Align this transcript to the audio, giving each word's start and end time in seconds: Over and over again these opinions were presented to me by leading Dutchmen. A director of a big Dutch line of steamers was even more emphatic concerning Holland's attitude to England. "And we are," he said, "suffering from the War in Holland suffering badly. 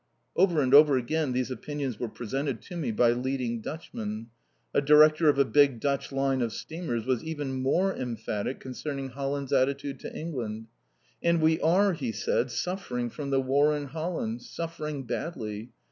Over 0.35 0.61
and 0.63 0.73
over 0.73 0.97
again 0.97 1.31
these 1.31 1.51
opinions 1.51 1.99
were 1.99 2.09
presented 2.09 2.59
to 2.63 2.75
me 2.75 2.89
by 2.91 3.11
leading 3.11 3.61
Dutchmen. 3.61 4.31
A 4.73 4.81
director 4.81 5.29
of 5.29 5.37
a 5.37 5.45
big 5.45 5.79
Dutch 5.79 6.11
line 6.11 6.41
of 6.41 6.53
steamers 6.53 7.05
was 7.05 7.23
even 7.23 7.61
more 7.61 7.95
emphatic 7.95 8.59
concerning 8.59 9.09
Holland's 9.09 9.53
attitude 9.53 9.99
to 9.99 10.11
England. 10.11 10.65
"And 11.21 11.39
we 11.39 11.59
are," 11.61 11.93
he 11.93 12.11
said, 12.11 12.49
"suffering 12.49 13.11
from 13.11 13.29
the 13.29 13.41
War 13.41 13.77
in 13.77 13.89
Holland 13.89 14.41
suffering 14.41 15.03
badly. 15.03 15.69